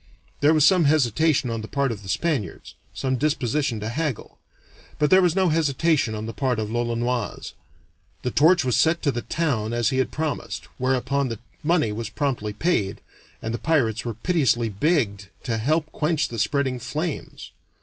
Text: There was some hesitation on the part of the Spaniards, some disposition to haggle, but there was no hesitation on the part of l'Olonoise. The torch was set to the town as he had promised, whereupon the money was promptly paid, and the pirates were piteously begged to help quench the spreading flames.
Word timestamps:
There 0.39 0.55
was 0.55 0.65
some 0.65 0.85
hesitation 0.85 1.51
on 1.51 1.61
the 1.61 1.67
part 1.67 1.91
of 1.91 2.01
the 2.01 2.09
Spaniards, 2.09 2.73
some 2.91 3.17
disposition 3.17 3.79
to 3.81 3.89
haggle, 3.89 4.39
but 4.97 5.11
there 5.11 5.21
was 5.21 5.35
no 5.35 5.49
hesitation 5.49 6.15
on 6.15 6.25
the 6.25 6.33
part 6.33 6.57
of 6.57 6.71
l'Olonoise. 6.71 7.53
The 8.23 8.31
torch 8.31 8.65
was 8.65 8.75
set 8.75 9.03
to 9.03 9.11
the 9.11 9.21
town 9.21 9.73
as 9.73 9.89
he 9.89 9.99
had 9.99 10.09
promised, 10.09 10.65
whereupon 10.79 11.29
the 11.29 11.37
money 11.61 11.91
was 11.91 12.09
promptly 12.09 12.51
paid, 12.51 12.99
and 13.43 13.53
the 13.53 13.59
pirates 13.59 14.03
were 14.03 14.15
piteously 14.15 14.69
begged 14.69 15.27
to 15.43 15.57
help 15.59 15.91
quench 15.91 16.29
the 16.29 16.39
spreading 16.39 16.79
flames. 16.79 17.51